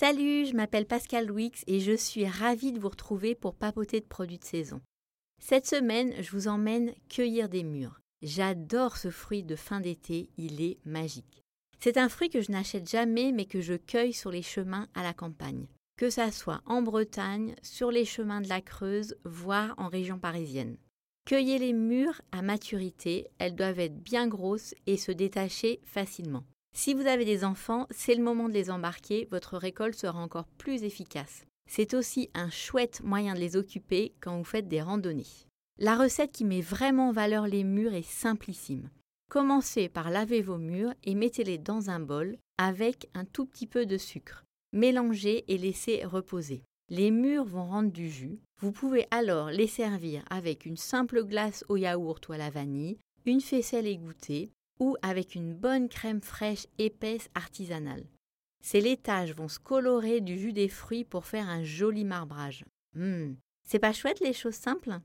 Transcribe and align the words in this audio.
Salut, 0.00 0.46
je 0.46 0.56
m'appelle 0.56 0.86
Pascal 0.86 1.26
Louix 1.26 1.52
et 1.66 1.78
je 1.78 1.94
suis 1.94 2.26
ravie 2.26 2.72
de 2.72 2.80
vous 2.80 2.88
retrouver 2.88 3.34
pour 3.34 3.54
papoter 3.54 4.00
de 4.00 4.06
produits 4.06 4.38
de 4.38 4.44
saison. 4.44 4.80
Cette 5.42 5.66
semaine, 5.66 6.14
je 6.22 6.30
vous 6.30 6.48
emmène 6.48 6.94
cueillir 7.10 7.50
des 7.50 7.64
mûres. 7.64 8.00
J'adore 8.22 8.96
ce 8.96 9.10
fruit 9.10 9.42
de 9.42 9.56
fin 9.56 9.78
d'été, 9.78 10.30
il 10.38 10.62
est 10.62 10.78
magique. 10.86 11.42
C'est 11.80 11.98
un 11.98 12.08
fruit 12.08 12.30
que 12.30 12.40
je 12.40 12.50
n'achète 12.50 12.88
jamais 12.88 13.30
mais 13.30 13.44
que 13.44 13.60
je 13.60 13.74
cueille 13.74 14.14
sur 14.14 14.30
les 14.30 14.40
chemins 14.40 14.88
à 14.94 15.02
la 15.02 15.12
campagne, 15.12 15.66
que 15.98 16.08
ça 16.08 16.32
soit 16.32 16.62
en 16.64 16.80
Bretagne, 16.80 17.54
sur 17.60 17.90
les 17.90 18.06
chemins 18.06 18.40
de 18.40 18.48
la 18.48 18.62
Creuse, 18.62 19.18
voire 19.26 19.74
en 19.76 19.88
région 19.88 20.18
parisienne. 20.18 20.78
Cueillez 21.26 21.58
les 21.58 21.74
mûres 21.74 22.22
à 22.32 22.40
maturité, 22.40 23.28
elles 23.36 23.54
doivent 23.54 23.80
être 23.80 24.02
bien 24.02 24.28
grosses 24.28 24.74
et 24.86 24.96
se 24.96 25.12
détacher 25.12 25.82
facilement. 25.84 26.44
Si 26.72 26.94
vous 26.94 27.06
avez 27.06 27.24
des 27.24 27.44
enfants, 27.44 27.86
c'est 27.90 28.14
le 28.14 28.22
moment 28.22 28.48
de 28.48 28.54
les 28.54 28.70
embarquer, 28.70 29.28
votre 29.30 29.56
récolte 29.56 29.94
sera 29.96 30.18
encore 30.18 30.46
plus 30.58 30.82
efficace. 30.84 31.44
C'est 31.68 31.94
aussi 31.94 32.30
un 32.34 32.50
chouette 32.50 33.02
moyen 33.02 33.34
de 33.34 33.40
les 33.40 33.56
occuper 33.56 34.14
quand 34.20 34.36
vous 34.36 34.44
faites 34.44 34.68
des 34.68 34.82
randonnées. 34.82 35.26
La 35.78 35.96
recette 35.96 36.32
qui 36.32 36.44
met 36.44 36.60
vraiment 36.60 37.08
en 37.08 37.12
valeur 37.12 37.46
les 37.46 37.64
mûres 37.64 37.94
est 37.94 38.08
simplissime. 38.08 38.90
Commencez 39.30 39.88
par 39.88 40.10
laver 40.10 40.42
vos 40.42 40.58
mûres 40.58 40.92
et 41.04 41.14
mettez-les 41.14 41.58
dans 41.58 41.88
un 41.88 42.00
bol 42.00 42.36
avec 42.58 43.08
un 43.14 43.24
tout 43.24 43.46
petit 43.46 43.66
peu 43.66 43.86
de 43.86 43.96
sucre. 43.96 44.44
Mélangez 44.72 45.44
et 45.48 45.56
laissez 45.56 46.04
reposer. 46.04 46.64
Les 46.88 47.10
mûres 47.10 47.44
vont 47.44 47.64
rendre 47.64 47.92
du 47.92 48.10
jus. 48.10 48.40
Vous 48.60 48.72
pouvez 48.72 49.06
alors 49.12 49.50
les 49.50 49.68
servir 49.68 50.24
avec 50.28 50.66
une 50.66 50.76
simple 50.76 51.24
glace 51.24 51.64
au 51.68 51.76
yaourt 51.76 52.28
ou 52.28 52.32
à 52.32 52.36
la 52.36 52.50
vanille, 52.50 52.98
une 53.24 53.40
faisselle 53.40 53.86
égouttée, 53.86 54.50
ou 54.80 54.96
avec 55.02 55.34
une 55.34 55.54
bonne 55.54 55.88
crème 55.88 56.20
fraîche 56.20 56.66
épaisse 56.78 57.28
artisanale. 57.34 58.04
Ces 58.62 58.80
laitages 58.80 59.34
vont 59.34 59.48
se 59.48 59.58
colorer 59.58 60.20
du 60.20 60.38
jus 60.38 60.52
des 60.52 60.68
fruits 60.68 61.04
pour 61.04 61.26
faire 61.26 61.48
un 61.48 61.62
joli 61.62 62.04
marbrage. 62.04 62.64
Hum, 62.96 63.36
c'est 63.66 63.78
pas 63.78 63.92
chouette 63.92 64.20
les 64.20 64.32
choses 64.32 64.54
simples? 64.54 64.98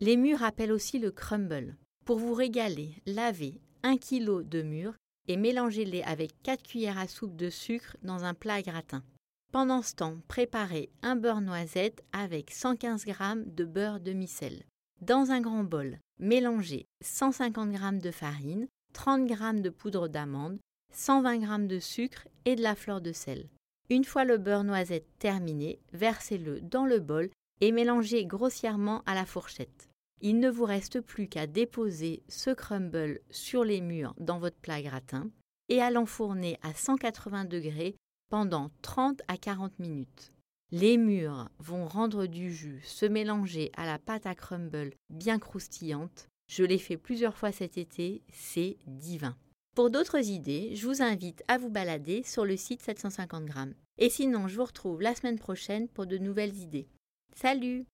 Les 0.00 0.16
mûres 0.16 0.40
rappellent 0.40 0.72
aussi 0.72 0.98
le 0.98 1.10
crumble. 1.10 1.76
Pour 2.04 2.18
vous 2.18 2.34
régaler, 2.34 2.94
lavez 3.06 3.60
1 3.82 3.98
kg 3.98 4.42
de 4.42 4.62
mûres 4.62 4.96
et 5.28 5.36
mélangez-les 5.36 6.02
avec 6.02 6.32
4 6.42 6.62
cuillères 6.62 6.98
à 6.98 7.06
soupe 7.06 7.36
de 7.36 7.50
sucre 7.50 7.96
dans 8.02 8.24
un 8.24 8.34
plat 8.34 8.54
à 8.54 8.62
gratin. 8.62 9.04
Pendant 9.52 9.82
ce 9.82 9.94
temps, 9.94 10.16
préparez 10.28 10.90
un 11.02 11.16
beurre 11.16 11.40
noisette 11.40 12.02
avec 12.12 12.50
115 12.50 13.04
g 13.04 13.14
de 13.46 13.64
beurre 13.64 14.00
demi-sel. 14.00 14.64
Dans 15.00 15.30
un 15.30 15.40
grand 15.40 15.64
bol, 15.64 15.98
mélangez 16.18 16.86
150 17.02 17.72
g 17.72 17.98
de 17.98 18.10
farine, 18.10 18.68
30 18.92 19.28
g 19.28 19.60
de 19.60 19.70
poudre 19.70 20.08
d'amande, 20.08 20.58
120 20.92 21.40
g 21.40 21.66
de 21.66 21.78
sucre 21.78 22.28
et 22.44 22.56
de 22.56 22.62
la 22.62 22.74
fleur 22.74 23.00
de 23.00 23.12
sel. 23.12 23.48
Une 23.88 24.04
fois 24.04 24.24
le 24.24 24.38
beurre 24.38 24.64
noisette 24.64 25.06
terminé, 25.18 25.80
versez-le 25.92 26.60
dans 26.60 26.86
le 26.86 27.00
bol 27.00 27.30
et 27.60 27.72
mélangez 27.72 28.24
grossièrement 28.24 29.02
à 29.06 29.14
la 29.14 29.26
fourchette. 29.26 29.88
Il 30.20 30.38
ne 30.38 30.50
vous 30.50 30.64
reste 30.64 31.00
plus 31.00 31.28
qu'à 31.28 31.46
déposer 31.46 32.22
ce 32.28 32.50
crumble 32.50 33.20
sur 33.30 33.64
les 33.64 33.80
murs 33.80 34.14
dans 34.18 34.38
votre 34.38 34.58
plat 34.58 34.82
gratin 34.82 35.30
et 35.68 35.80
à 35.80 35.90
l'enfourner 35.90 36.58
à 36.62 36.74
180 36.74 37.46
degrés 37.46 37.96
pendant 38.28 38.70
30 38.82 39.22
à 39.28 39.36
40 39.36 39.78
minutes. 39.78 40.32
Les 40.72 40.98
mûres 40.98 41.48
vont 41.58 41.86
rendre 41.86 42.26
du 42.26 42.52
jus, 42.52 42.80
se 42.84 43.06
mélanger 43.06 43.72
à 43.76 43.86
la 43.86 43.98
pâte 43.98 44.26
à 44.26 44.36
crumble 44.36 44.92
bien 45.08 45.40
croustillante 45.40 46.28
je 46.50 46.64
l'ai 46.64 46.78
fait 46.78 46.96
plusieurs 46.96 47.36
fois 47.36 47.52
cet 47.52 47.78
été, 47.78 48.22
c'est 48.32 48.76
divin. 48.88 49.36
Pour 49.76 49.88
d'autres 49.88 50.28
idées, 50.28 50.74
je 50.74 50.84
vous 50.84 51.00
invite 51.00 51.44
à 51.46 51.58
vous 51.58 51.70
balader 51.70 52.24
sur 52.24 52.44
le 52.44 52.56
site 52.56 52.82
750 52.82 53.44
grammes. 53.44 53.74
Et 53.98 54.10
sinon, 54.10 54.48
je 54.48 54.56
vous 54.56 54.64
retrouve 54.64 55.00
la 55.00 55.14
semaine 55.14 55.38
prochaine 55.38 55.86
pour 55.88 56.06
de 56.06 56.18
nouvelles 56.18 56.56
idées. 56.56 56.88
Salut 57.36 57.86